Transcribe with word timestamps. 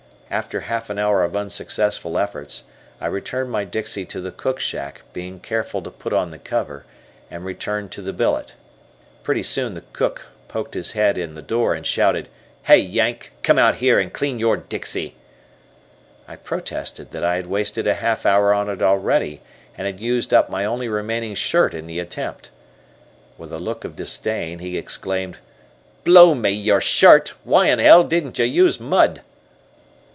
After 0.33 0.61
half 0.61 0.89
an 0.89 0.97
hour 0.97 1.25
of 1.25 1.35
unsuccessful 1.35 2.17
efforts, 2.17 2.63
I 3.01 3.07
returned 3.07 3.51
my 3.51 3.65
dixie 3.65 4.05
to 4.05 4.21
the 4.21 4.31
cook 4.31 4.61
shack, 4.61 5.01
being 5.11 5.41
careful 5.41 5.81
to 5.81 5.91
put 5.91 6.13
on 6.13 6.31
the 6.31 6.37
cover, 6.39 6.85
and 7.29 7.43
returned 7.43 7.91
to 7.91 8.01
the 8.01 8.13
billet. 8.13 8.55
Pretty 9.23 9.43
soon 9.43 9.73
the 9.73 9.83
cook 9.91 10.27
poked 10.47 10.73
his 10.73 10.93
head 10.93 11.17
in 11.17 11.35
the 11.35 11.41
door 11.41 11.73
and 11.73 11.85
shouted: 11.85 12.29
"Hey, 12.63 12.77
Yank, 12.77 13.33
come 13.43 13.57
out 13.59 13.75
here 13.75 13.99
and 13.99 14.13
clean 14.13 14.39
your 14.39 14.55
dixie!" 14.55 15.17
I 16.29 16.37
protested 16.37 17.11
that 17.11 17.25
I 17.25 17.35
had 17.35 17.47
wasted 17.47 17.85
a 17.85 17.95
half 17.95 18.25
hour 18.25 18.53
on 18.53 18.69
it 18.69 18.81
already, 18.81 19.41
and 19.77 19.85
had 19.85 19.99
used 19.99 20.33
up 20.33 20.49
my 20.49 20.63
only 20.63 20.87
remaining 20.87 21.35
shirt 21.35 21.73
in 21.73 21.87
the 21.87 21.99
attempt. 21.99 22.51
With 23.37 23.51
a 23.51 23.59
look 23.59 23.83
of 23.83 23.97
disdain, 23.97 24.59
he 24.59 24.77
exclaimed: 24.77 25.39
"Blow 26.05 26.33
me, 26.33 26.51
your 26.51 26.79
shirt! 26.79 27.33
Why 27.43 27.65
in 27.67 27.81
'ell 27.81 28.05
didn't 28.05 28.39
you 28.39 28.45
use 28.45 28.79
mud?" 28.79 29.23